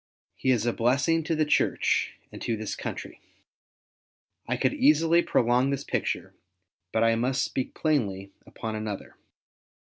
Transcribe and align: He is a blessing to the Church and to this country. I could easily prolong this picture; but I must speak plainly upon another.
He 0.35 0.49
is 0.49 0.65
a 0.65 0.73
blessing 0.73 1.23
to 1.25 1.35
the 1.35 1.45
Church 1.45 2.15
and 2.31 2.41
to 2.41 2.57
this 2.57 2.75
country. 2.75 3.21
I 4.47 4.57
could 4.57 4.73
easily 4.73 5.21
prolong 5.21 5.69
this 5.69 5.83
picture; 5.83 6.33
but 6.91 7.03
I 7.03 7.13
must 7.15 7.43
speak 7.45 7.75
plainly 7.75 8.31
upon 8.47 8.73
another. 8.75 9.15